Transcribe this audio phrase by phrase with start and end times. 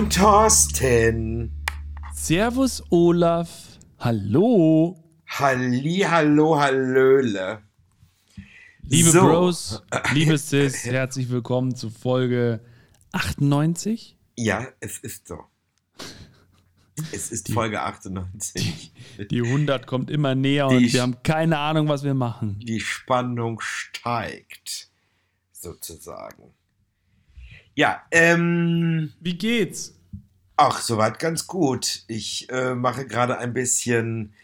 [0.00, 1.52] Moin Thorsten.
[2.14, 3.50] Servus Olaf.
[3.98, 4.96] Hallo.
[5.26, 7.60] Halli, hallo, hallöle.
[8.80, 9.20] Liebe so.
[9.20, 9.82] Bros,
[10.14, 12.60] liebe Sis, herzlich willkommen zu Folge
[13.12, 14.16] 98.
[14.36, 15.40] Ja, es ist so.
[17.12, 18.94] Es ist die, Folge 98.
[19.18, 22.58] Die, die 100 kommt immer näher die, und wir haben keine Ahnung, was wir machen.
[22.60, 24.88] Die Spannung steigt,
[25.52, 26.54] sozusagen.
[27.80, 29.14] Ja, ähm.
[29.20, 29.94] Wie geht's?
[30.58, 32.02] Ach, soweit ganz gut.
[32.08, 34.34] Ich äh, mache gerade ein bisschen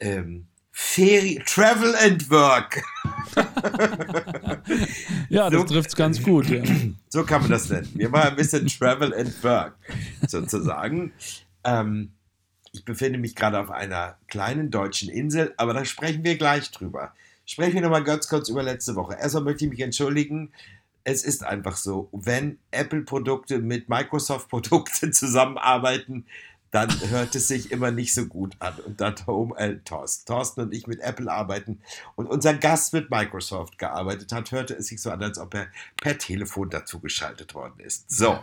[0.00, 2.82] ähm, Ferien, Travel and Work.
[5.28, 6.48] ja, das so, trifft's ganz gut.
[6.48, 6.62] Ja.
[7.10, 7.90] So kann man das nennen.
[7.94, 9.74] Wir machen ein bisschen Travel and Work,
[10.26, 11.12] sozusagen.
[11.64, 12.12] Ähm,
[12.72, 17.12] ich befinde mich gerade auf einer kleinen deutschen Insel, aber da sprechen wir gleich drüber.
[17.44, 19.14] Sprechen wir nochmal ganz kurz über letzte Woche.
[19.14, 20.52] Erstmal möchte ich mich entschuldigen
[21.08, 26.26] es ist einfach so, wenn Apple-Produkte mit Microsoft-Produkten zusammenarbeiten,
[26.70, 28.74] dann hört es sich immer nicht so gut an.
[28.84, 31.80] Und da Tom, äh, Thorsten, Thorsten und ich mit Apple arbeiten
[32.14, 35.68] und unser Gast mit Microsoft gearbeitet hat, hörte es sich so an, als ob er
[35.96, 38.10] per Telefon dazu geschaltet worden ist.
[38.10, 38.38] So,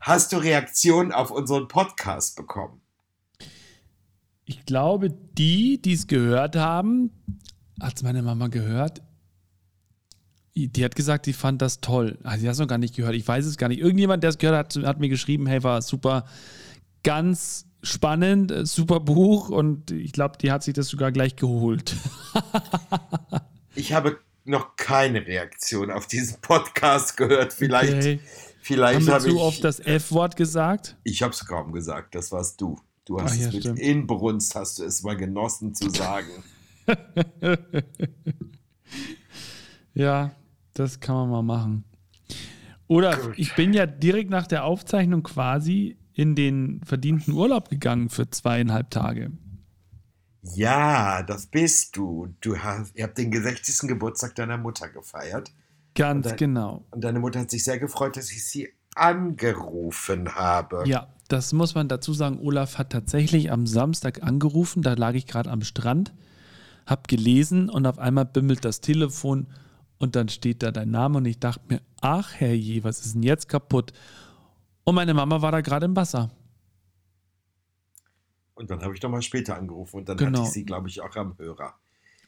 [0.00, 2.80] hast du Reaktionen auf unseren Podcast bekommen?
[4.46, 7.10] Ich glaube, die, die es gehört haben,
[7.78, 9.02] hat es meine Mama gehört,
[10.66, 12.18] die hat gesagt, sie fand das toll.
[12.24, 13.14] Also, sie hat es noch gar nicht gehört.
[13.14, 13.78] Ich weiß es gar nicht.
[13.78, 16.24] Irgendjemand, der es gehört hat, hat mir geschrieben: Hey, war super,
[17.04, 19.50] ganz spannend, äh, super Buch.
[19.50, 21.94] Und ich glaube, die hat sich das sogar gleich geholt.
[23.74, 27.52] ich habe noch keine Reaktion auf diesen Podcast gehört.
[27.52, 28.20] Vielleicht, okay.
[28.60, 29.34] vielleicht habe hab ich.
[29.36, 30.96] oft das F-Wort gesagt?
[31.04, 32.14] Ich habe es kaum gesagt.
[32.14, 32.80] Das warst du.
[33.04, 33.78] Du hast Ach, ja, es mit stimmt.
[33.78, 36.44] Inbrunst, hast du es mal genossen zu sagen.
[39.94, 40.30] ja,
[40.78, 41.84] das kann man mal machen.
[42.86, 43.34] Oder Gut.
[43.36, 48.90] ich bin ja direkt nach der Aufzeichnung quasi in den verdienten Urlaub gegangen für zweieinhalb
[48.90, 49.30] Tage.
[50.42, 52.34] Ja, das bist du.
[52.40, 53.88] Du hast, ihr habt den 60.
[53.88, 55.52] Geburtstag deiner Mutter gefeiert.
[55.94, 56.84] Ganz und dein, genau.
[56.90, 60.84] Und deine Mutter hat sich sehr gefreut, dass ich sie angerufen habe.
[60.86, 62.38] Ja, das muss man dazu sagen.
[62.40, 64.82] Olaf hat tatsächlich am Samstag angerufen.
[64.82, 66.14] Da lag ich gerade am Strand,
[66.86, 69.48] hab gelesen und auf einmal bimmelt das Telefon
[69.98, 73.22] und dann steht da dein Name und ich dachte mir, ach herrje, was ist denn
[73.22, 73.92] jetzt kaputt?
[74.84, 76.30] Und meine Mama war da gerade im Wasser.
[78.54, 80.38] Und dann habe ich doch mal später angerufen und dann genau.
[80.38, 81.74] hatte ich sie, glaube ich, auch am Hörer.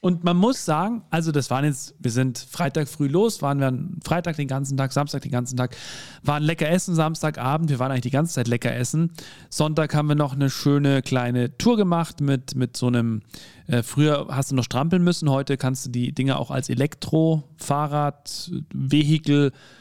[0.02, 3.78] Und man muss sagen, also das waren jetzt, wir sind Freitag früh los, waren wir
[4.02, 5.76] Freitag den ganzen Tag, Samstag den ganzen Tag,
[6.22, 9.12] waren lecker essen, Samstagabend, wir waren eigentlich die ganze Zeit lecker essen.
[9.50, 13.20] Sonntag haben wir noch eine schöne kleine Tour gemacht mit, mit so einem,
[13.66, 18.52] äh, früher hast du noch strampeln müssen, heute kannst du die Dinge auch als Elektro-Fahrrad,
[18.72, 19.79] Vehikel, äh,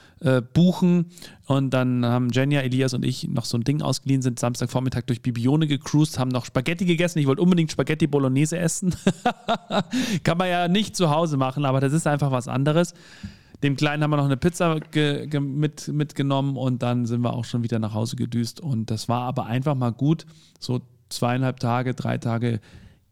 [0.53, 1.05] buchen.
[1.45, 5.21] Und dann haben Jenja, Elias und ich noch so ein Ding ausgeliehen, sind Samstagvormittag durch
[5.21, 7.19] Bibione gecruised, haben noch Spaghetti gegessen.
[7.19, 8.93] Ich wollte unbedingt Spaghetti Bolognese essen.
[10.23, 12.93] Kann man ja nicht zu Hause machen, aber das ist einfach was anderes.
[13.63, 14.79] Dem Kleinen haben wir noch eine Pizza
[15.39, 18.61] mit, mitgenommen und dann sind wir auch schon wieder nach Hause gedüst.
[18.61, 20.25] Und das war aber einfach mal gut,
[20.59, 22.61] so zweieinhalb Tage, drei Tage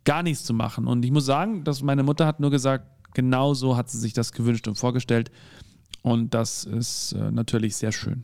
[0.05, 0.87] gar nichts zu machen.
[0.87, 4.13] Und ich muss sagen, dass meine Mutter hat nur gesagt, genau so hat sie sich
[4.13, 5.31] das gewünscht und vorgestellt.
[6.07, 8.23] Und das ist äh, natürlich sehr schön.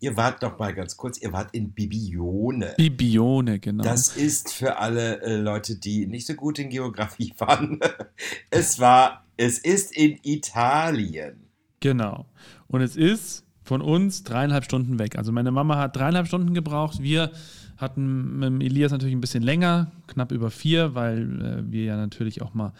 [0.00, 2.74] Ihr wart doch mal ganz kurz, ihr wart in Bibione.
[2.76, 3.82] Bibione, genau.
[3.82, 7.80] Das ist für alle äh, Leute, die nicht so gut in Geografie waren.
[8.50, 11.46] es war, es ist in Italien.
[11.80, 12.26] Genau.
[12.66, 15.16] Und es ist von uns dreieinhalb Stunden weg.
[15.16, 17.00] Also meine Mama hat dreieinhalb Stunden gebraucht.
[17.02, 17.32] Wir
[17.78, 22.42] hatten mit Elias natürlich ein bisschen länger, knapp über vier, weil äh, wir ja natürlich
[22.42, 22.74] auch mal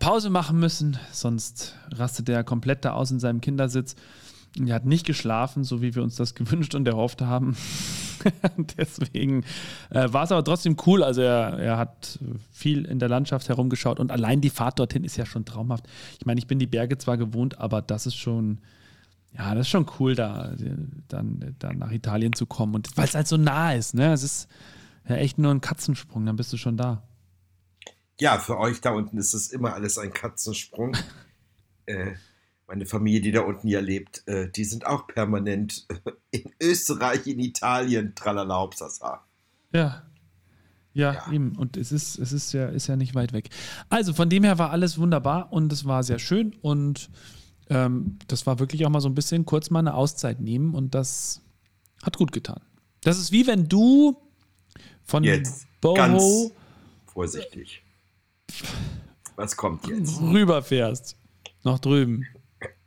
[0.00, 3.94] Pause machen müssen, sonst rastet er komplett da aus in seinem Kindersitz.
[4.66, 7.56] Er hat nicht geschlafen, so wie wir uns das gewünscht und erhofft haben.
[8.76, 9.44] Deswegen
[9.90, 11.02] äh, war es aber trotzdem cool.
[11.02, 12.18] Also er, er hat
[12.50, 15.86] viel in der Landschaft herumgeschaut und allein die Fahrt dorthin ist ja schon traumhaft.
[16.18, 18.58] Ich meine, ich bin die Berge zwar gewohnt, aber das ist schon,
[19.36, 20.52] ja, das ist schon cool, da
[21.08, 22.74] dann, dann nach Italien zu kommen.
[22.74, 24.12] Und weil es halt so nah ist, ne?
[24.12, 24.48] Es ist
[25.08, 27.02] ja echt nur ein Katzensprung, dann bist du schon da
[28.20, 30.96] ja, für euch da unten ist es immer alles ein Katzensprung.
[31.86, 32.12] äh,
[32.66, 35.86] meine Familie, die da unten ja lebt, äh, die sind auch permanent
[36.30, 39.20] in Österreich, in Italien, tralala, Hauptsache.
[39.72, 39.80] Ja.
[39.80, 40.02] ja.
[40.94, 41.56] Ja, eben.
[41.56, 43.48] Und es ist, es ist ja, ist ja nicht weit weg.
[43.88, 47.10] Also von dem her war alles wunderbar und es war sehr schön und
[47.70, 50.94] ähm, das war wirklich auch mal so ein bisschen kurz mal eine Auszeit nehmen und
[50.94, 51.40] das
[52.02, 52.60] hat gut getan.
[53.02, 54.16] Das ist wie wenn du
[55.02, 56.50] von Jetzt Boho ganz
[57.06, 57.82] vorsichtig
[59.36, 60.20] was kommt jetzt?
[60.20, 61.16] Rüberfährst.
[61.64, 62.26] Nach drüben.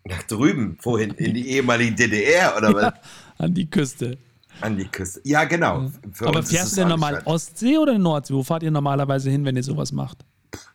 [0.04, 0.78] Nach drüben?
[0.82, 1.12] Wohin?
[1.12, 2.94] In die ehemalige DDR oder was?
[3.38, 4.18] an die Küste.
[4.62, 5.22] An die Küste.
[5.24, 5.92] Ja, genau.
[6.12, 8.34] Für Aber fährst du denn normal Ostsee oder Nordsee?
[8.34, 10.26] Wo fahrt ihr normalerweise hin, wenn ihr sowas macht?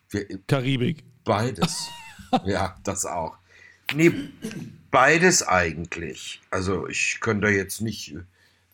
[0.09, 1.03] Wir, Karibik.
[1.23, 1.87] Beides.
[2.45, 3.35] ja, das auch.
[3.93, 4.11] Nee,
[4.89, 6.41] beides eigentlich.
[6.51, 8.15] Also ich könnte jetzt nicht.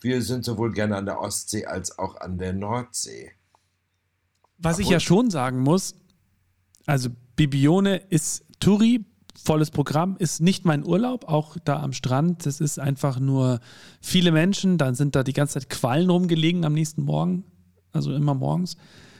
[0.01, 3.31] Wir sind sowohl gerne an der Ostsee als auch an der Nordsee.
[4.57, 5.95] Was Aber ich ja schon sagen muss,
[6.87, 9.05] also Bibione ist Touri,
[9.35, 12.45] volles Programm, ist nicht mein Urlaub, auch da am Strand.
[12.45, 13.59] Das ist einfach nur
[14.01, 17.43] viele Menschen, dann sind da die ganze Zeit Quallen rumgelegen am nächsten Morgen,
[17.93, 18.77] also immer morgens.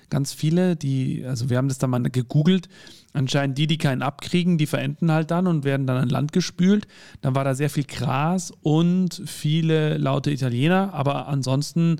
[0.10, 2.70] Ganz viele, die, also wir haben das dann mal gegoogelt,
[3.12, 6.88] anscheinend die, die keinen abkriegen, die verenden halt dann und werden dann an Land gespült.
[7.20, 11.98] Dann war da sehr viel Gras und viele laute Italiener, aber ansonsten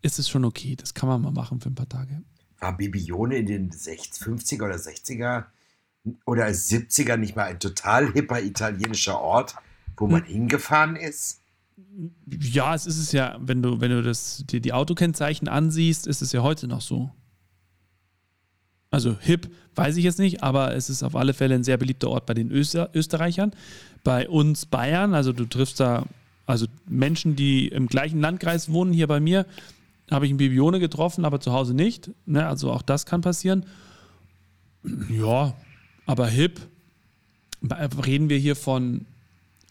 [0.00, 0.76] ist es schon okay.
[0.76, 2.22] Das kann man mal machen für ein paar Tage.
[2.60, 5.44] War Bibione in den 60, 50er oder 60er
[6.24, 9.56] oder 70er nicht mal ein total hipper italienischer Ort,
[9.96, 10.28] wo man hm.
[10.28, 11.40] hingefahren ist?
[12.26, 16.22] Ja, es ist es ja, wenn du, wenn du das, dir die Autokennzeichen ansiehst, ist
[16.22, 17.10] es ja heute noch so.
[18.90, 22.08] Also hip, weiß ich jetzt nicht, aber es ist auf alle Fälle ein sehr beliebter
[22.08, 23.52] Ort bei den Öster Österreichern.
[24.02, 26.06] Bei uns Bayern, also du triffst da
[26.50, 29.46] also Menschen, die im gleichen Landkreis wohnen, hier bei mir,
[30.10, 32.10] habe ich in Bibione getroffen, aber zu Hause nicht.
[32.26, 32.46] Ne?
[32.46, 33.66] Also auch das kann passieren.
[35.08, 35.54] Ja,
[36.06, 36.60] aber hip,
[37.62, 39.06] reden wir hier von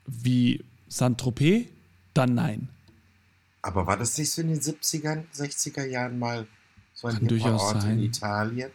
[0.06, 1.68] wie Saint-Tropez?
[2.14, 2.70] Dann nein.
[3.62, 6.48] Aber war das nicht so in den 70er, 60er Jahren mal
[6.94, 8.00] so ein durchaus Ort sein.
[8.00, 8.72] in Italien?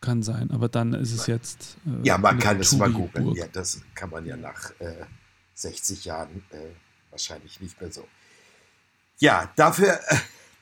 [0.00, 1.76] Kann sein, aber dann ist es jetzt.
[1.86, 3.34] Äh, ja, man kann es mal googeln.
[3.34, 5.04] Ja, das kann man ja nach äh,
[5.54, 6.56] 60 Jahren äh,
[7.10, 8.06] wahrscheinlich nicht mehr so.
[9.18, 10.00] Ja, dafür.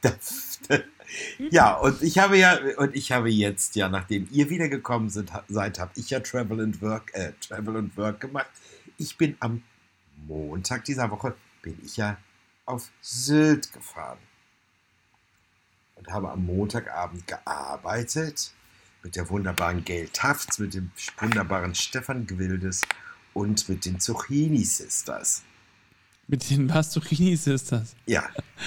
[1.51, 5.79] ja, und ich habe ja, und ich habe jetzt ja, nachdem ihr wiedergekommen sind, seid,
[5.79, 8.51] habe ich ja Travel and Work, äh, Travel and Work gemacht.
[8.99, 9.63] Ich bin am
[10.27, 12.17] Montag dieser Woche, bin ich ja
[12.67, 14.19] auf Sylt gefahren.
[15.97, 18.53] Und habe am Montagabend gearbeitet
[19.03, 22.83] mit der wunderbaren Gail Tafts, mit dem wunderbaren Stefan Gwildes
[23.35, 25.43] und mit den Zucchini Sisters.
[26.27, 27.95] Mit den was Zucchini Sisters?
[28.07, 28.25] Ja.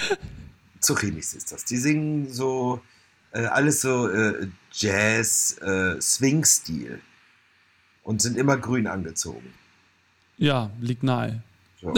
[0.84, 1.64] Zucchinis ist das.
[1.64, 2.80] Die singen so
[3.32, 7.00] äh, alles so äh, Jazz, äh, Swing-Stil
[8.02, 9.52] und sind immer grün angezogen.
[10.38, 11.42] Ja, liegt nahe.
[11.80, 11.94] So.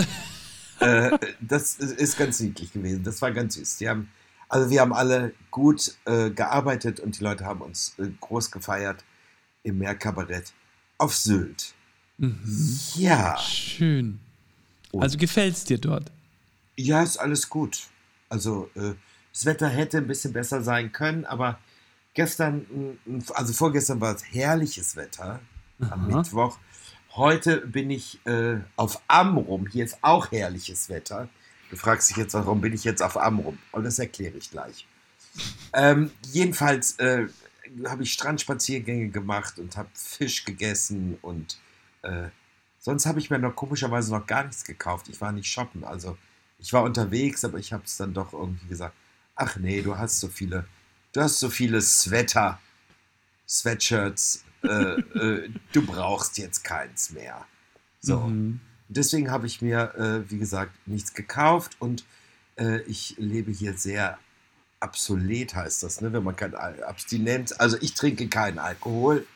[0.78, 3.02] Äh, das ist ganz niedlich gewesen.
[3.02, 3.78] Das war ganz süß.
[3.78, 4.10] Die haben,
[4.48, 9.02] also wir haben alle gut äh, gearbeitet und die Leute haben uns äh, groß gefeiert
[9.62, 10.52] im Meerkabarett
[10.98, 11.72] auf Sylt.
[12.18, 12.78] Mhm.
[12.94, 13.38] Ja.
[13.38, 14.20] Schön.
[14.92, 16.10] Also gefällt es dir dort?
[16.76, 17.88] Ja, ist alles gut.
[18.28, 18.94] Also äh,
[19.32, 21.58] das Wetter hätte ein bisschen besser sein können, aber
[22.14, 22.98] gestern,
[23.34, 25.40] also vorgestern war es herrliches Wetter
[25.80, 25.92] Aha.
[25.92, 26.58] am Mittwoch.
[27.14, 29.66] Heute bin ich äh, auf Amrum.
[29.66, 31.28] Hier ist auch herrliches Wetter.
[31.70, 33.58] Du fragst dich jetzt, warum bin ich jetzt auf Amrum?
[33.72, 34.86] Und das erkläre ich gleich.
[35.72, 37.26] Ähm, jedenfalls äh,
[37.86, 41.58] habe ich Strandspaziergänge gemacht und habe Fisch gegessen und
[42.02, 42.28] äh,
[42.78, 45.08] sonst habe ich mir noch komischerweise noch gar nichts gekauft.
[45.08, 45.84] Ich war nicht shoppen.
[45.84, 46.16] Also
[46.58, 48.94] ich war unterwegs, aber ich habe es dann doch irgendwie gesagt,
[49.34, 50.66] ach nee, du hast so viele,
[51.12, 52.58] du hast so viele Sweater,
[53.48, 57.46] Sweatshirts, äh, äh, du brauchst jetzt keins mehr.
[58.00, 58.20] So.
[58.20, 58.60] Mhm.
[58.88, 62.04] Deswegen habe ich mir, äh, wie gesagt, nichts gekauft und
[62.56, 64.18] äh, ich lebe hier sehr
[64.80, 66.12] obsolet, heißt das, ne?
[66.12, 69.26] wenn man kein Al Abstinenz, also ich trinke keinen Alkohol.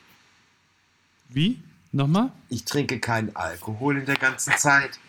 [1.29, 1.61] Wie?
[1.91, 2.31] Nochmal?
[2.47, 4.99] Ich trinke keinen Alkohol in der ganzen Zeit.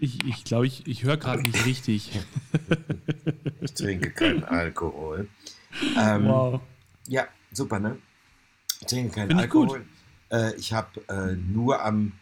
[0.00, 2.10] Ich glaube, ich, glaub, ich, ich höre gerade nicht richtig.
[3.60, 5.28] ich trinke keinen Alkohol.
[5.96, 6.60] Ähm, wow.
[7.06, 7.98] Ja, super, ne?
[8.80, 9.84] Ich trinke keinen Find Alkohol.
[10.30, 12.12] Ich, äh, ich habe äh, nur am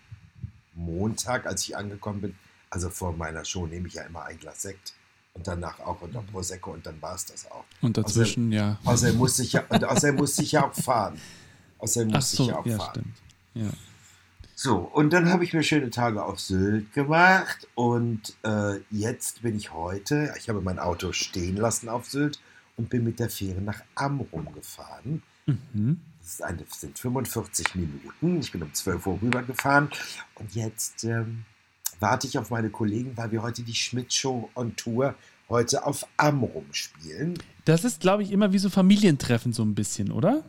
[0.75, 2.35] Montag, als ich angekommen bin,
[2.71, 4.93] also vor meiner Show nehme ich ja immer ein Glas Sekt
[5.35, 7.65] und danach auch unter Prosecco und dann war es das auch.
[7.81, 8.79] Und dazwischen, außerdem, ja.
[8.85, 11.19] Außerdem musste ich ja, und außerdem musste ich ja auch fahren.
[11.79, 12.91] Außerdem musste so, ich ja auch ja, fahren.
[12.91, 13.17] Stimmt.
[13.55, 13.71] Ja.
[14.61, 19.57] So, und dann habe ich mir schöne Tage auf Sylt gemacht und äh, jetzt bin
[19.57, 22.41] ich heute, ich habe mein Auto stehen lassen auf Sylt
[22.77, 25.23] und bin mit der Fähre nach Amrum gefahren.
[25.47, 26.01] Mhm.
[26.21, 28.41] Das, eine, das, sind 45 Minuten.
[28.41, 29.91] Ich bin um 12 Uhr rübergefahren
[30.35, 31.45] und jetzt ähm,
[32.01, 35.15] warte ich auf meine Kollegen, weil wir heute die Schmidt-Show on Tour
[35.49, 37.39] heute auf Amrum spielen.
[37.65, 40.43] Das ist, glaube ich, immer wie so Familientreffen so ein bisschen, oder?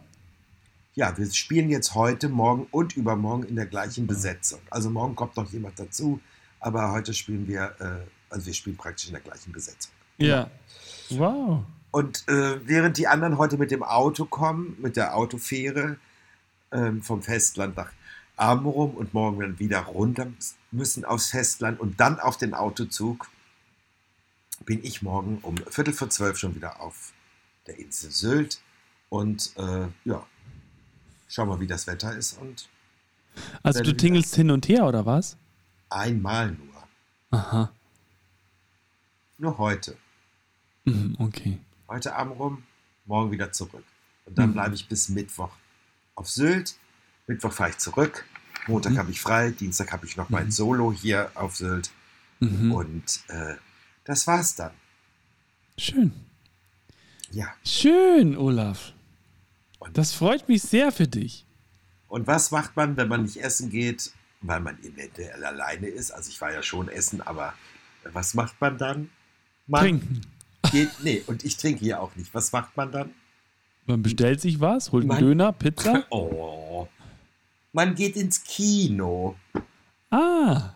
[0.99, 4.59] Ja, wir spielen jetzt heute, morgen und übermorgen in der gleichen Besetzung.
[4.69, 6.19] Also morgen kommt noch jemand dazu,
[6.59, 9.93] aber heute spielen wir, äh, also wir spielen praktisch in der gleichen Besetzung.
[10.17, 10.51] Ja.
[11.11, 11.63] Wow.
[11.91, 15.95] Und äh, während die anderen heute mit dem Auto kommen, mit der Autofähre
[16.71, 17.93] äh, vom Festland nach
[18.35, 20.27] Amrum und morgen dann wieder runter
[20.69, 23.29] müssen aufs Festland und dann auf den Autozug,
[24.65, 27.13] bin ich morgen um Viertel vor zwölf schon wieder auf
[27.67, 28.59] der Insel Sylt.
[29.07, 30.25] Und äh, ja,
[31.29, 32.33] schau mal, wie das Wetter ist.
[32.39, 32.67] Und
[33.63, 35.37] Also du tingelst hin und her, oder was?
[35.91, 36.83] einmal nur.
[37.31, 37.71] Aha.
[39.37, 39.95] Nur heute.
[40.85, 41.57] Mhm, okay.
[41.87, 42.63] Heute Abend rum,
[43.05, 43.83] morgen wieder zurück.
[44.25, 44.53] Und dann Mhm.
[44.53, 45.51] bleibe ich bis Mittwoch
[46.15, 46.75] auf Sylt.
[47.27, 48.25] Mittwoch fahre ich zurück.
[48.67, 48.97] Montag Mhm.
[48.99, 49.49] habe ich frei.
[49.51, 50.51] Dienstag habe ich noch mein Mhm.
[50.51, 51.89] Solo hier auf Sylt.
[52.39, 52.71] Mhm.
[52.71, 53.55] Und äh,
[54.03, 54.71] das war's dann.
[55.77, 56.11] Schön.
[57.31, 57.47] Ja.
[57.65, 58.93] Schön, Olaf.
[59.79, 61.45] Und, Das freut mich sehr für dich.
[62.07, 66.11] und was macht man, wenn man nicht essen geht, weil man eventuell alleine ist?
[66.11, 67.53] Also ich war ja schon essen, aber
[68.11, 69.09] was macht man dann?
[69.67, 70.21] Man Trinken.
[70.71, 70.89] geht.
[71.03, 72.33] Nee, und ich trinke hier auch nicht.
[72.33, 73.11] Was macht man dann?
[73.85, 75.19] Man bestellt sich was, holt einen Mann.
[75.19, 76.05] Döner, Pizza.
[76.11, 76.87] Oh.
[77.71, 79.35] Man geht ins Kino.
[80.09, 80.71] Ah,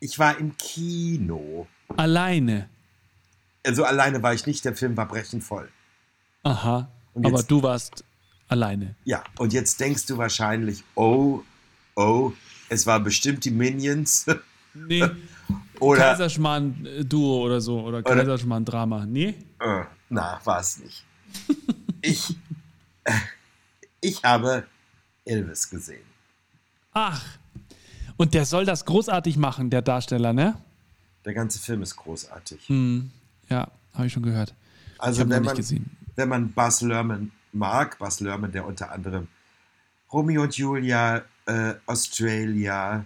[0.00, 1.66] Ich war im Kino.
[1.96, 2.68] alleine.
[3.64, 5.68] Also alleine war ich nicht, der Film war brechend voll.
[6.42, 6.88] Aha.
[7.14, 8.04] Und Aber jetzt- du warst
[8.48, 8.94] alleine.
[9.04, 11.42] Ja, und jetzt denkst du wahrscheinlich, oh,
[11.94, 12.32] oh,
[12.68, 14.26] es war bestimmt die Minions.
[14.78, 15.02] Nee.
[15.80, 17.80] Oder, Kaiserschmarrn-Duo oder so.
[17.80, 19.06] Oder Kaiserschmarrn-Drama.
[19.06, 19.34] Nee?
[19.58, 21.02] äh, na, war es nicht.
[22.02, 22.36] Ich,
[23.04, 23.12] äh,
[24.02, 24.64] ich habe
[25.24, 26.04] Elvis gesehen.
[26.92, 27.24] Ach.
[28.16, 30.56] Und der soll das großartig machen, der Darsteller, ne?
[31.24, 32.68] Der ganze Film ist großartig.
[32.68, 33.10] Hm.
[33.48, 34.54] Ja, habe ich schon gehört.
[34.94, 35.90] ich Also noch wenn man, gesehen.
[36.14, 39.28] wenn man Buzz Lerman mag, Buzz Lerman, der unter anderem
[40.12, 43.04] Romeo und Julia, äh, Australia,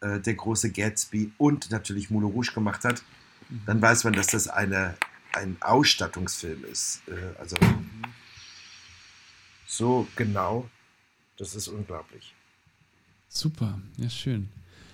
[0.00, 3.02] äh, der große Gatsby und natürlich Moulin Rouge gemacht hat,
[3.64, 4.96] dann weiß man, dass das eine,
[5.34, 7.02] ein Ausstattungsfilm ist.
[7.08, 7.56] Äh, also
[9.66, 10.68] so genau,
[11.36, 12.34] das ist unglaublich.
[13.28, 14.48] Super, ja, schön.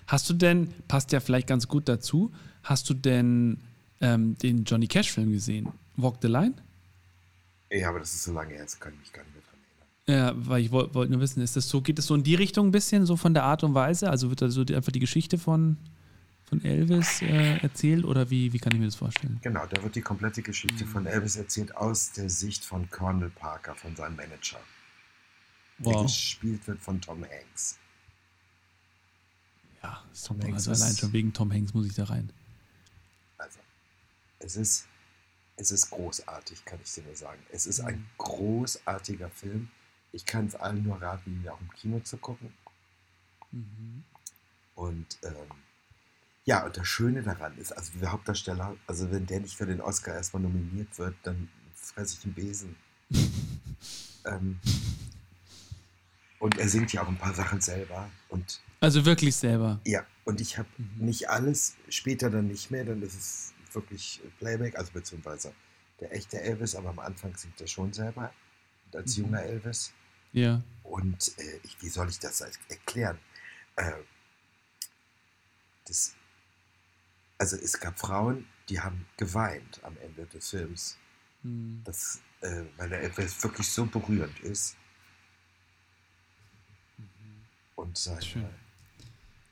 [0.06, 2.32] Hast du denn, passt ja vielleicht ganz gut dazu,
[2.62, 3.59] hast du denn
[4.00, 5.68] ähm, den Johnny Cash-Film gesehen?
[5.97, 6.54] Walk the Line?
[7.73, 9.59] Ja, aber das ist so lange her, jetzt kann ich mich gar nicht mehr dran
[10.07, 10.37] erinnern.
[10.37, 12.35] Ja, weil ich wollte wollt nur wissen, ist das so, geht es so in die
[12.35, 14.11] Richtung ein bisschen, so von der Art und Weise?
[14.11, 15.79] Also wird da so die, einfach die Geschichte von,
[16.45, 19.38] von Elvis äh, erzählt oder wie, wie kann ich mir das vorstellen?
[19.43, 23.75] Genau, da wird die komplette Geschichte von Elvis erzählt aus der Sicht von Colonel Parker,
[23.75, 24.61] von seinem Manager,
[25.79, 26.02] der Wow.
[26.02, 27.79] gespielt wird von Tom Hanks.
[29.83, 30.45] Ja, super.
[30.45, 32.31] Hanks Also allein schon wegen Tom Hanks muss ich da rein.
[33.38, 33.59] Also,
[34.41, 34.85] es ist,
[35.56, 37.40] es ist großartig, kann ich dir nur sagen.
[37.50, 38.06] Es ist ein Mhm.
[38.18, 39.71] großartiger Film.
[40.12, 42.52] Ich kann es allen nur raten, ihn auch im Kino zu gucken.
[43.50, 44.04] Mhm.
[44.75, 45.35] Und ähm,
[46.44, 49.80] ja, und das Schöne daran ist, also der Hauptdarsteller, also wenn der nicht für den
[49.80, 52.76] Oscar erstmal nominiert wird, dann fresse ich einen Besen.
[54.25, 54.59] ähm,
[56.38, 58.11] und er singt ja auch ein paar Sachen selber.
[58.28, 59.80] Und Also wirklich selber.
[59.87, 61.04] ja, und ich habe Mhm.
[61.06, 65.55] nicht alles, später dann nicht mehr, dann ist es wirklich Playback, also beziehungsweise
[66.00, 68.33] der echte Elvis, aber am Anfang singt er schon selber
[68.95, 69.25] als Mhm.
[69.25, 69.93] junger Elvis.
[70.33, 70.62] Ja.
[70.83, 73.19] Und äh, ich, wie soll ich das erklären?
[73.76, 73.93] Äh,
[75.87, 76.14] das,
[77.38, 80.99] also es gab Frauen, die haben geweint am Ende des Films,
[81.43, 81.83] Mhm.
[81.85, 84.76] das, äh, weil der Elvis wirklich so berührend ist
[87.76, 88.49] und seine,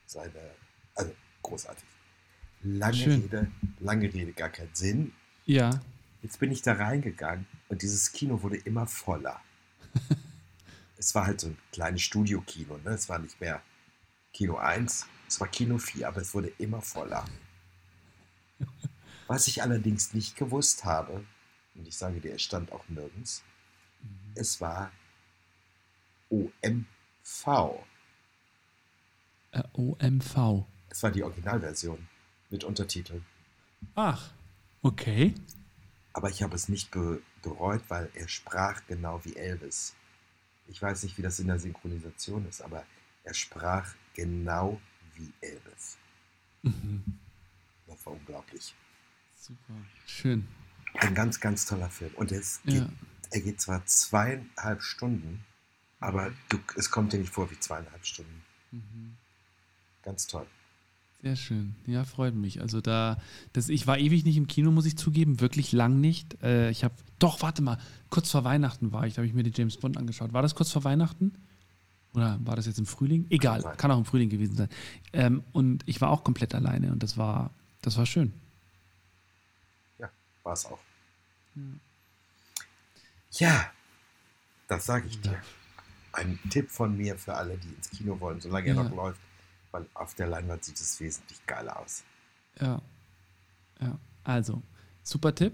[0.06, 0.54] seine
[0.94, 1.84] also großartig.
[2.62, 3.22] Lange Schön.
[3.22, 5.12] Rede, lange Rede, gar keinen Sinn.
[5.46, 5.80] Ja.
[6.22, 9.40] Jetzt bin ich da reingegangen und dieses Kino wurde immer voller.
[10.98, 12.90] es war halt so ein kleines Studiokino, ne?
[12.90, 13.62] Es war nicht mehr
[14.34, 17.24] Kino 1, es war Kino 4, aber es wurde immer voller.
[19.26, 21.24] Was ich allerdings nicht gewusst habe,
[21.74, 23.42] und ich sage dir, es stand auch nirgends,
[24.34, 24.92] es war
[26.28, 27.84] OMV.
[29.52, 30.66] Äh, OMV.
[30.90, 32.06] Es war die Originalversion
[32.50, 33.24] mit Untertiteln.
[33.94, 34.30] Ach.
[34.82, 35.34] Okay.
[36.12, 39.94] Aber ich habe es nicht be bereut, weil er sprach genau wie Elvis.
[40.68, 42.84] Ich weiß nicht, wie das in der Synchronisation ist, aber
[43.24, 44.78] er sprach genau
[45.14, 45.96] wie Elvis.
[46.62, 47.02] Mhm.
[47.86, 48.74] Das war unglaublich.
[49.38, 49.72] Super.
[50.06, 50.46] Schön.
[50.94, 52.12] Ein ganz, ganz toller Film.
[52.16, 52.90] Und es geht, Ja.
[53.30, 55.42] er geht zwar zweieinhalb Stunden,
[55.98, 58.42] aber du, es kommt dir nicht vor wie zweieinhalb Stunden.
[58.70, 59.16] Mhm.
[60.02, 60.46] Ganz toll.
[61.22, 61.74] Sehr schön.
[61.86, 62.62] Ja, freut mich.
[62.62, 63.18] Also da,
[63.52, 66.42] das, ich war ewig nicht im Kino, muss ich zugeben, wirklich lang nicht.
[66.42, 69.42] Äh, ich habe, doch, warte mal, kurz vor Weihnachten war ich, da habe ich mir
[69.42, 70.32] den James Bond angeschaut.
[70.32, 71.32] War das kurz vor Weihnachten?
[72.14, 73.26] Oder war das jetzt im Frühling?
[73.28, 74.68] Egal, kann auch im Frühling gewesen sein.
[75.12, 77.50] Ähm, und ich war auch komplett alleine und das war,
[77.82, 78.32] das war schön.
[80.42, 80.78] War es auch.
[83.32, 83.70] Ja,
[84.68, 85.38] das sage ich dir.
[86.12, 88.82] Ein Tipp von mir für alle, die ins Kino wollen, solange er Ja.
[88.82, 89.20] noch läuft,
[89.70, 92.02] weil auf der Leinwand sieht es wesentlich geiler aus.
[92.60, 92.80] Ja.
[93.80, 93.98] Ja.
[94.24, 94.62] Also,
[95.02, 95.52] Super Tipp.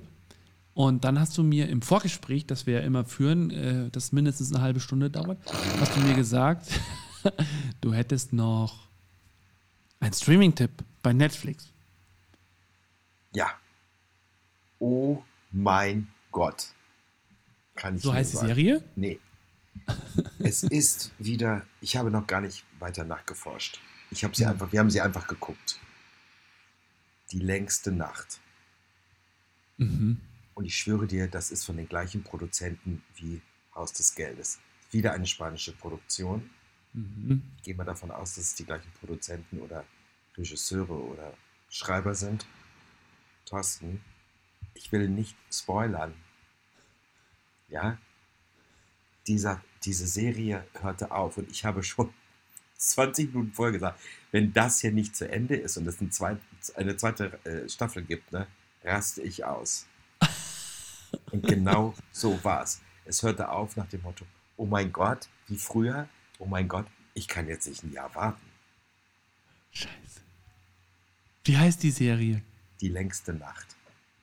[0.75, 4.52] Und dann hast du mir im Vorgespräch, das wir ja immer führen, äh, das mindestens
[4.52, 5.38] eine halbe Stunde dauert,
[5.80, 6.68] hast du mir gesagt,
[7.80, 8.87] du hättest noch
[10.00, 10.70] einen Streaming-Tipp
[11.02, 11.73] bei Netflix.
[13.32, 13.50] Ja.
[14.78, 16.66] Oh mein Gott.
[17.75, 18.49] Kann ich so heißt die sagen.
[18.49, 18.85] Serie?
[18.96, 19.18] Nee.
[20.40, 23.80] es ist wieder, ich habe noch gar nicht weiter nachgeforscht.
[24.10, 24.50] Ich habe sie Ja.
[24.50, 25.80] einfach, wir haben sie einfach geguckt.
[27.32, 28.40] Die längste Nacht.
[29.78, 30.20] Mhm.
[30.54, 33.42] Und ich schwöre dir, das ist von den gleichen Produzenten wie
[33.75, 34.58] Haus des Geldes.
[34.90, 36.48] Wieder eine spanische Produktion.
[36.92, 37.42] Mhm.
[37.58, 39.84] Ich gehe mal davon aus, dass es die gleichen Produzenten oder
[40.36, 41.34] Regisseure oder
[41.68, 42.46] Schreiber sind.
[43.44, 44.00] Thorsten,
[44.75, 46.14] ich will nicht spoilern.
[47.68, 47.98] Ja?
[49.26, 52.12] Dieser, diese Serie hörte auf und ich habe schon
[52.78, 54.00] 20 Minuten vorher gesagt,
[54.33, 56.38] wenn das hier nicht zu Ende ist und es ein zweit,
[56.75, 58.47] eine zweite äh, Staffel gibt, ne,
[58.85, 59.87] raste ich aus.
[61.30, 62.80] Und genau so war es.
[63.04, 64.25] Es hörte auf nach dem Motto,
[64.56, 68.45] oh mein Gott, wie früher, oh mein Gott, ich kann jetzt nicht ein Jahr warten.
[69.73, 70.21] Scheiße.
[71.45, 72.42] Wie heißt die Serie?
[72.80, 73.76] Die längste Nacht.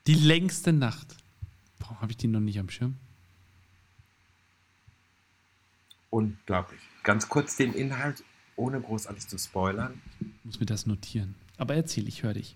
[0.08, 1.16] Die längste Nacht.
[1.80, 2.98] Warum habe ich die noch nicht am Schirm?
[6.10, 6.82] Unglaublich.
[7.04, 8.24] Ganz kurz den Inhalt,
[8.56, 10.02] ohne großartig zu spoilern.
[10.20, 11.36] Ich muss mir das notieren.
[11.58, 12.56] Aber erzähl, ich höre dich.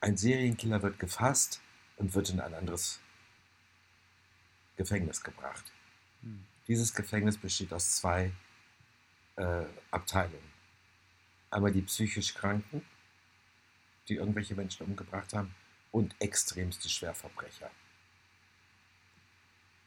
[0.00, 1.60] Ein Serienkiller wird gefasst
[1.96, 3.00] und wird in ein anderes
[4.76, 5.64] Gefängnis gebracht.
[6.22, 6.44] Hm.
[6.66, 8.32] Dieses Gefängnis besteht aus zwei
[9.36, 10.52] äh, Abteilungen.
[11.50, 12.82] Einmal die psychisch Kranken,
[14.08, 15.54] die irgendwelche Menschen umgebracht haben,
[15.90, 17.70] und extremste Schwerverbrecher.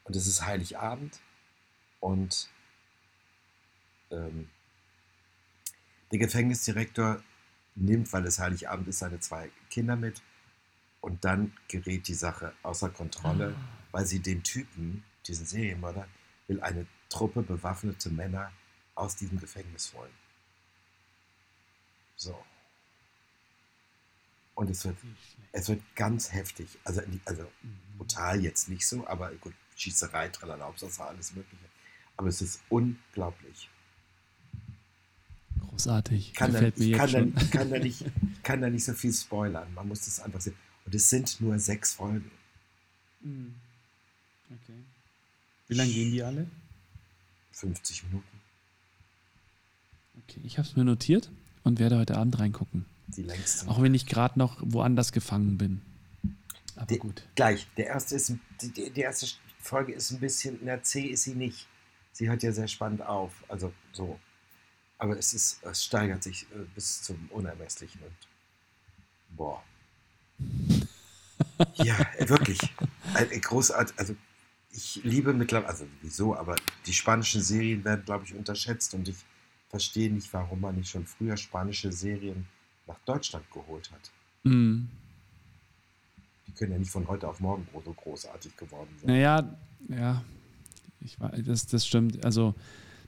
[0.04, 1.20] Und es ist Heiligabend
[2.00, 2.48] und
[4.10, 4.48] ähm,
[6.12, 7.22] der Gefängnisdirektor
[7.74, 10.22] nimmt, weil es Heiligabend ist, seine zwei Kinder mit
[11.00, 13.54] und dann gerät die Sache außer Kontrolle,
[13.92, 16.08] weil sie den Typen, diesen Serienmörder,
[16.48, 18.52] will eine Truppe bewaffnete Männer
[18.94, 20.10] aus diesem Gefängnis holen.
[22.16, 22.36] So.
[24.54, 24.96] Und es wird,
[25.52, 26.78] es wird ganz heftig.
[26.84, 27.98] Also, also Mhm.
[27.98, 31.64] brutal jetzt nicht so, aber gut, Schießerei, Tralala, das war alles Mögliche.
[32.16, 33.68] Aber es ist unglaublich.
[35.76, 36.28] Großartig.
[36.28, 38.84] Ich kann, da, ich, jetzt kann, da, ich, kann da nicht, ich kann da nicht
[38.84, 39.72] so viel spoilern.
[39.74, 40.54] Man muss das einfach sehen.
[40.86, 42.30] Und es sind nur sechs Folgen.
[43.20, 43.54] Mhm.
[44.50, 44.78] Okay.
[45.68, 46.46] Wie lange gehen die alle?
[47.52, 48.24] 50 Minuten.
[50.24, 51.30] Okay, ich habe es mir notiert
[51.64, 52.86] und werde heute Abend reingucken.
[53.08, 53.68] Die längste.
[53.68, 55.82] Auch wenn ich gerade noch woanders gefangen bin.
[56.76, 57.22] Aber Die- gut.
[57.34, 57.66] Gleich.
[57.76, 59.26] Der erste ist, die, die die erste
[59.60, 61.66] Folge ist ein bisschen, na, C ist sie nicht.
[62.12, 63.32] Sie hört ja sehr spannend auf.
[63.48, 64.18] Also so.
[64.98, 68.16] Aber es ist, es steigert sich äh, bis zum Unermesslichen und
[69.36, 69.62] boah.
[71.76, 72.58] ja, wirklich.
[73.14, 73.98] Äh, großartig.
[73.98, 74.16] Also
[74.70, 76.56] ich liebe mittlerweile, also wieso, aber
[76.86, 79.16] die spanischen Serien werden, glaube ich, unterschätzt und ich
[79.68, 82.46] verstehe nicht, warum man nicht schon früher spanische Serien
[82.86, 84.10] nach Deutschland geholt hat.
[84.44, 84.88] Mhm.
[86.46, 89.10] Die können ja nicht von heute auf morgen so großartig geworden sein.
[89.10, 89.56] Naja,
[89.88, 90.24] ja,
[91.00, 92.24] ich, wei- das, das stimmt.
[92.24, 92.54] Also,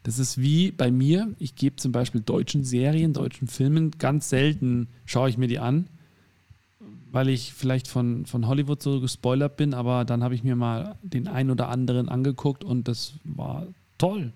[0.02, 1.34] das ist wie bei mir.
[1.38, 5.88] Ich gebe zum Beispiel deutschen Serien, deutschen Filmen ganz selten, schaue ich mir die an,
[7.10, 10.96] weil ich vielleicht von, von Hollywood so gespoilert bin, aber dann habe ich mir mal
[11.02, 13.66] den einen oder anderen angeguckt und das war
[13.98, 14.32] toll.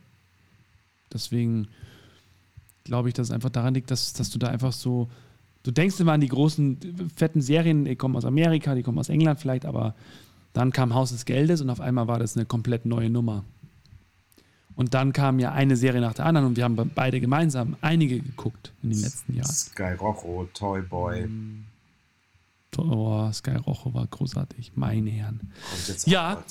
[1.13, 1.69] Deswegen
[2.85, 5.09] glaube ich, dass es einfach daran liegt, dass, dass du da einfach so.
[5.63, 9.09] Du denkst immer an die großen, fetten Serien, die kommen aus Amerika, die kommen aus
[9.09, 9.95] England vielleicht, aber
[10.53, 13.45] dann kam Haus des Geldes und auf einmal war das eine komplett neue Nummer.
[14.75, 18.21] Und dann kam ja eine Serie nach der anderen und wir haben beide gemeinsam einige
[18.21, 19.53] geguckt in den letzten Jahren.
[19.53, 21.29] Sky Rojo, Toy Boy.
[22.79, 25.41] Oh, Sky Rojo war großartig, meine Herren.
[25.71, 26.43] Kommt jetzt Ja.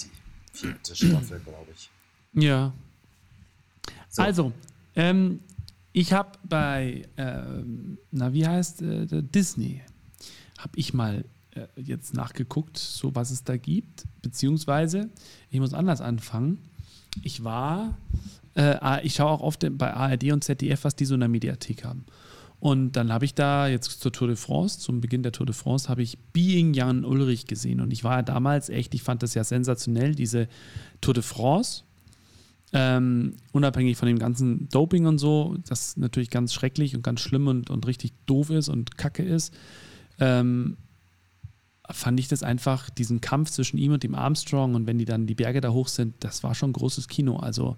[0.54, 1.90] die vierte Staffel, glaube ich.
[2.34, 2.74] Ja.
[4.10, 4.22] So.
[4.22, 4.52] Also,
[4.96, 5.40] ähm,
[5.94, 9.82] ich habe bei, ähm, na wie heißt äh, Disney,
[10.60, 15.10] habe ich mal äh, jetzt nachgeguckt, so was es da gibt, beziehungsweise
[15.50, 16.60] ich muss anders anfangen.
[17.24, 17.98] Ich war,
[18.56, 21.84] äh, ich schaue auch oft bei ARD und ZDF, was die so in der Mediathek
[21.84, 22.06] haben.
[22.62, 25.56] Und dann habe ich da jetzt zur Tour de France, zum Beginn der Tour de
[25.56, 27.82] France, habe ich Being Jan Ulrich gesehen.
[27.82, 30.48] Und ich war ja damals echt, ich fand das ja sensationell, diese
[31.02, 31.84] Tour de France.
[32.72, 37.48] Ähm, unabhängig von dem ganzen Doping und so, das natürlich ganz schrecklich und ganz schlimm
[37.48, 39.54] und, und richtig doof ist und kacke ist,
[40.20, 40.78] ähm,
[41.94, 45.28] fand ich das einfach, diesen Kampf zwischen ihm und dem Armstrong und wenn die dann
[45.28, 47.38] die Berge da hoch sind, das war schon großes Kino.
[47.38, 47.78] Also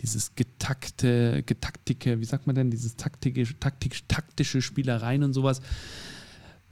[0.00, 5.60] dieses getakte, getaktike, wie sagt man denn, dieses taktische, taktisch, taktische Spielereien und sowas,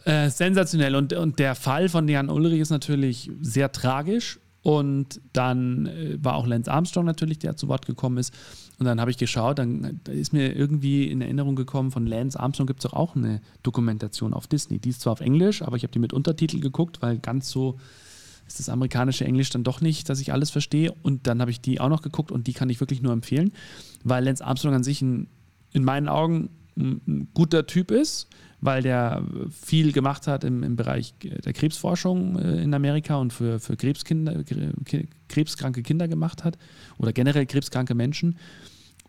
[0.06, 0.94] Äh, sensationell.
[0.96, 4.39] Und, und der Fall von Jan Ulrich ist natürlich sehr tragisch.
[4.62, 8.34] Und dann äh, war auch Lance Armstrong natürlich, der zu Wort gekommen ist.
[8.78, 12.66] Und dann habe ich geschaut, dann ist mir irgendwie in Erinnerung gekommen, von Lance Armstrong
[12.66, 14.78] gibt es doch auch eine Dokumentation auf Disney.
[14.78, 17.78] Die ist zwar auf Englisch, aber ich habe die mit Untertitel geguckt, weil ganz so
[18.46, 20.92] ist das amerikanische Englisch dann doch nicht, dass ich alles verstehe.
[21.02, 23.52] Und dann habe ich die auch noch geguckt und die kann ich wirklich nur empfehlen,
[24.02, 25.28] weil Lance Armstrong an sich ein,
[25.72, 28.28] in meinen Augen ein, ein guter Typ ist,
[28.60, 33.58] weil der viel gemacht hat im, im Bereich der Krebsforschung äh, in Amerika und für,
[33.60, 34.42] für Krebskinder,
[35.28, 36.58] krebskranke Kinder gemacht hat
[36.98, 38.36] oder generell krebskranke Menschen.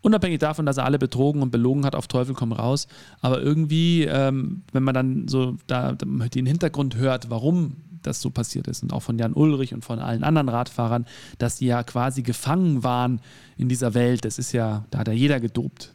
[0.00, 2.88] Unabhängig davon, dass er alle betrogen und belogen hat, auf Teufel komm raus.
[3.20, 8.66] Aber irgendwie, ähm, wenn man dann so da den Hintergrund hört, warum das so passiert
[8.66, 11.06] ist und auch von Jan Ulrich und von allen anderen Radfahrern,
[11.38, 13.20] dass die ja quasi gefangen waren
[13.56, 14.24] in dieser Welt.
[14.24, 15.94] Das ist ja, da hat ja jeder gedopt.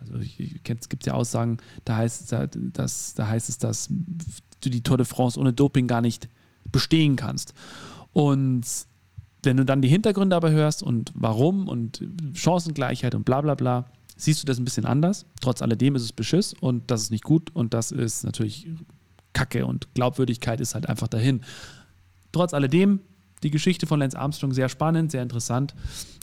[0.00, 2.34] Also es gibt ja Aussagen, da heißt,
[2.72, 6.28] dass, da heißt es, dass du die Tour de France ohne Doping gar nicht
[6.70, 7.54] bestehen kannst.
[8.12, 8.64] Und
[9.42, 12.02] wenn du dann die Hintergründe aber hörst und warum und
[12.34, 15.26] Chancengleichheit und bla bla bla, siehst du das ein bisschen anders.
[15.40, 18.68] Trotz alledem ist es Beschiss und das ist nicht gut und das ist natürlich
[19.32, 21.42] Kacke und Glaubwürdigkeit ist halt einfach dahin.
[22.32, 23.00] Trotz alledem,
[23.42, 25.74] die Geschichte von Lance Armstrong sehr spannend, sehr interessant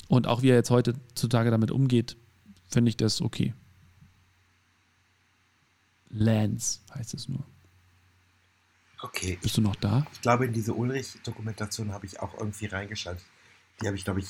[0.07, 2.17] und auch wie er jetzt heutzutage damit umgeht,
[2.67, 3.53] finde ich das okay.
[6.11, 7.43] Lance heißt es nur.
[9.01, 9.39] Okay.
[9.41, 10.05] Bist du noch da?
[10.13, 13.25] Ich glaube, in diese Ulrich-Dokumentation habe ich auch irgendwie reingeschaltet.
[13.81, 14.27] Die habe ich, glaube ich,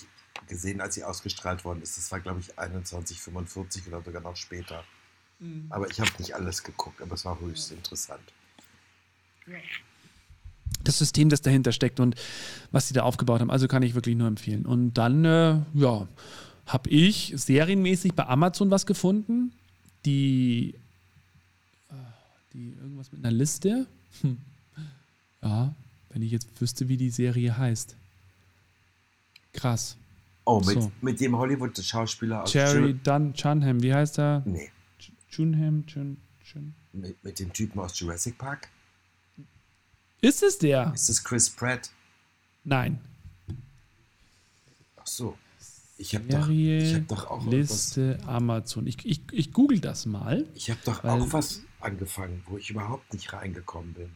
[0.47, 1.97] gesehen, als sie ausgestrahlt worden ist.
[1.97, 4.83] Das war, glaube ich, 2145 oder sogar noch später.
[5.39, 5.65] Mhm.
[5.69, 7.77] Aber ich habe nicht alles geguckt, aber es war höchst ja.
[7.77, 8.21] interessant.
[10.83, 12.15] Das System, das dahinter steckt und
[12.71, 14.65] was sie da aufgebaut haben, also kann ich wirklich nur empfehlen.
[14.65, 16.07] Und dann, äh, ja,
[16.65, 19.51] habe ich serienmäßig bei Amazon was gefunden,
[20.05, 20.75] die,
[22.53, 23.87] die irgendwas mit einer Liste.
[24.21, 24.37] Hm.
[25.41, 25.73] Ja,
[26.09, 27.95] wenn ich jetzt wüsste, wie die Serie heißt.
[29.53, 29.97] Krass.
[30.45, 30.91] Oh, mit, so.
[31.01, 34.41] mit dem Hollywood-Schauspieler aus Jerry Dunn Chunham, wie heißt er?
[34.45, 34.71] Nee.
[35.29, 36.73] Chunham, Chun, Chun.
[36.93, 38.69] Mit, mit dem Typen aus Jurassic Park?
[40.19, 40.91] Ist es der?
[40.93, 41.89] Ist es Chris Pratt?
[42.63, 42.99] Nein.
[44.97, 45.37] Ach so.
[45.97, 48.87] Ich habe doch, hab doch auch Liste was, Amazon.
[48.87, 50.47] Ich, ich, ich google das mal.
[50.55, 54.11] Ich habe doch auch was angefangen, wo ich überhaupt nicht reingekommen bin.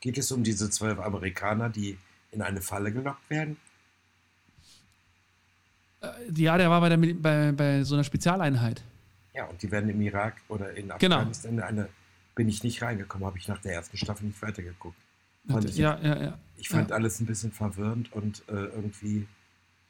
[0.00, 1.98] Geht es um diese zwölf Amerikaner, die
[2.30, 3.56] in eine Falle gelockt werden?
[6.00, 8.82] Äh, ja, der war bei, der, bei, bei so einer Spezialeinheit.
[9.34, 11.16] Ja, und die werden im Irak oder in genau.
[11.16, 11.66] Afghanistan genau.
[11.66, 11.88] eine,
[12.34, 14.96] bin ich nicht reingekommen, habe ich nach der ersten Staffel nicht weitergeguckt.
[15.48, 16.38] Fand ich, ja, ja, ja.
[16.56, 16.96] Ich fand ja.
[16.96, 19.26] alles ein bisschen verwirrend und äh, irgendwie.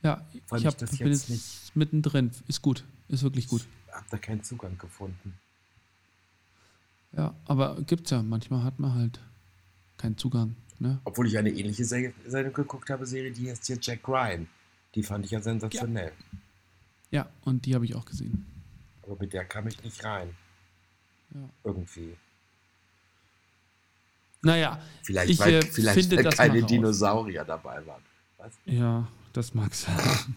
[0.03, 2.31] Ja, ich, hab, ich bin jetzt, nicht mittendrin.
[2.47, 3.67] Ist gut, ist wirklich gut.
[3.87, 5.35] Ich habe da keinen Zugang gefunden.
[7.17, 8.23] Ja, aber gibt's ja.
[8.23, 9.21] Manchmal hat man halt
[9.97, 10.57] keinen Zugang.
[10.79, 11.01] Ne?
[11.05, 14.47] Obwohl ich eine ähnliche Sendung geguckt habe, Serie, die heißt hier Jack Ryan.
[14.95, 16.13] Die fand ich ja sensationell.
[17.11, 18.47] Ja, ja und die habe ich auch gesehen.
[19.03, 20.37] Aber mit der kam ich nicht rein.
[21.35, 21.49] Ja.
[21.65, 22.17] Irgendwie.
[24.43, 28.03] Naja, vielleicht, ich, weil, äh, vielleicht finde, weil keine Dinosaurier dabei waren.
[28.37, 28.53] Was?
[28.67, 30.35] Ja, das mag sein.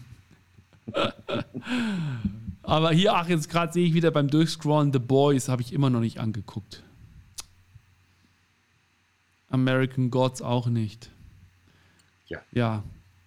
[2.62, 5.90] Aber hier, ach, jetzt gerade sehe ich wieder beim Durchscrollen The Boys, habe ich immer
[5.90, 6.84] noch nicht angeguckt.
[9.48, 11.10] American Gods auch nicht.
[12.26, 12.40] Ja.
[12.52, 12.82] Ja.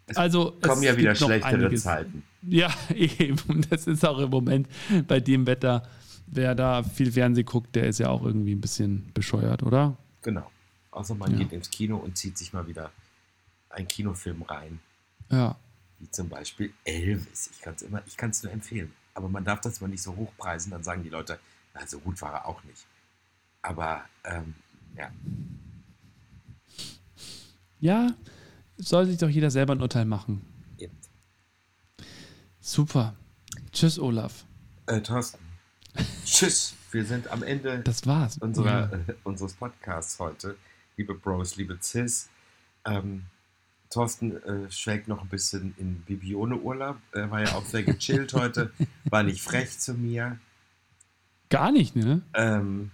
[0.08, 1.74] Es also kommen ja wieder schlechtere.
[1.76, 2.24] Zeiten.
[2.44, 3.66] Ja, eben.
[3.70, 4.68] Das ist auch im Moment
[5.08, 5.88] bei dem Wetter.
[6.28, 9.96] Wer da viel Fernsehen guckt, der ist ja auch irgendwie ein bisschen bescheuert, oder?
[10.22, 10.50] Genau.
[10.92, 11.40] Außer man ja.
[11.40, 12.92] geht ins Kino und zieht sich mal wieder
[13.70, 14.80] einen Kinofilm rein.
[15.30, 15.56] Ja.
[16.00, 17.52] Wie zum Beispiel Elvis.
[17.54, 18.92] Ich kann es immer, ich kann es nur empfehlen.
[19.16, 21.40] Aber man darf das mal nicht so hochpreisen, dann sagen die Leute,
[21.74, 22.86] na, so gut war er auch nicht.
[23.62, 24.54] Aber ähm,
[24.96, 25.12] ja.
[27.80, 28.14] Ja,
[28.78, 30.46] soll sich doch jeder selber ein Urteil machen.
[30.78, 30.98] Eben.
[32.60, 33.16] Super.
[33.72, 34.46] Tschüss, Olaf.
[34.86, 35.40] Äh, Thorsten.
[36.26, 36.76] Tschüss.
[36.92, 38.38] Wir sind am Ende das war's.
[38.38, 38.98] Unserer, ja.
[38.98, 40.56] äh, unseres Podcasts heute.
[40.98, 42.30] Liebe Bros, liebe Cis.
[42.86, 43.26] Ähm,
[43.96, 46.98] Thorsten äh, schwelgt noch ein bisschen in Bibione-Urlaub.
[47.14, 48.74] Er war ja auch sehr gechillt heute.
[49.06, 50.38] War nicht frech zu mir.
[51.50, 52.22] Gar nicht, ne?
[52.34, 52.92] Ähm,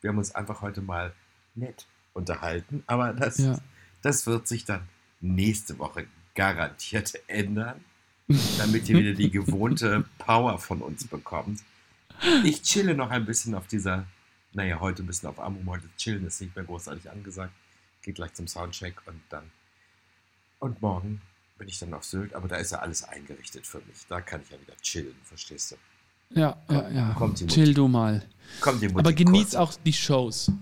[0.00, 1.12] wir haben uns einfach heute mal
[1.54, 2.82] nett unterhalten.
[2.86, 3.58] Aber das, ja.
[4.00, 4.88] das wird sich dann
[5.20, 7.84] nächste Woche garantiert ändern,
[8.56, 11.60] damit ihr wieder die gewohnte Power von uns bekommt.
[12.44, 14.06] Ich chille noch ein bisschen auf dieser,
[14.54, 17.52] naja, heute ein bisschen auf Amum, heute chillen ist nicht mehr großartig angesagt.
[18.00, 19.50] Geht gleich zum Soundcheck und dann.
[20.62, 21.20] Und morgen
[21.58, 24.06] bin ich dann auf Sylt, aber da ist ja alles eingerichtet für mich.
[24.08, 26.38] Da kann ich ja wieder chillen, verstehst du?
[26.38, 27.14] Ja, ja, ja.
[27.14, 28.24] Kommt die Chill du mal.
[28.60, 30.52] Kommt die aber genieß auch die Shows.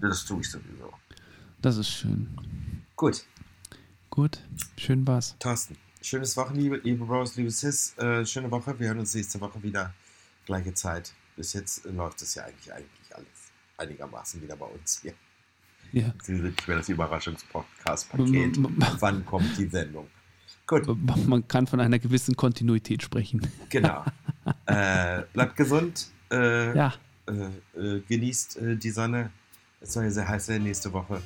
[0.00, 0.92] Das tue ich sowieso.
[1.60, 2.28] Das ist schön.
[2.94, 3.24] Gut.
[4.10, 4.38] Gut,
[4.76, 5.34] schön war's.
[5.40, 7.98] Thorsten, schönes Wochenende, liebe Bros, liebe Sis.
[7.98, 8.78] Äh, schöne Woche.
[8.78, 9.92] Wir hören uns nächste Woche wieder.
[10.46, 11.12] Gleiche Zeit.
[11.34, 13.26] Bis jetzt äh, läuft es ja eigentlich, eigentlich alles
[13.76, 15.14] einigermaßen wieder bei uns hier.
[15.92, 16.12] Ja.
[16.22, 18.58] Sie sind nicht mehr das Überraschungspodcast-Paket.
[19.00, 20.06] Wann kommt die Sendung?
[20.66, 20.86] Gut.
[21.26, 23.46] Man kann von einer gewissen Kontinuität sprechen.
[23.70, 24.04] Genau.
[24.66, 26.08] äh, bleibt gesund.
[26.30, 26.92] Äh, ja.
[27.26, 29.30] Äh, äh, genießt äh, die Sonne.
[29.80, 31.22] Es soll ja sehr heiß sein nächste Woche.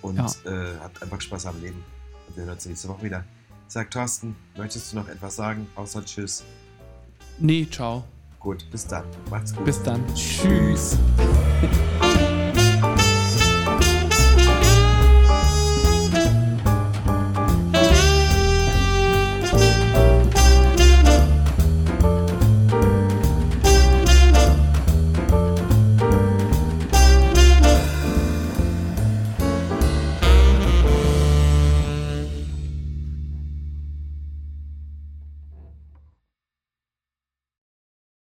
[0.00, 0.26] Und Ja.
[0.44, 1.82] äh, habt einfach Spaß am Leben.
[2.28, 3.24] Und wir hören uns nächste Woche wieder.
[3.68, 5.66] Sag Thorsten, möchtest du noch etwas sagen?
[5.74, 6.44] Außer Tschüss.
[7.38, 8.04] Nee, ciao.
[8.38, 9.04] Gut, bis dann.
[9.28, 9.64] Macht's gut.
[9.64, 10.02] Bis dann.
[10.14, 10.96] Tschüss.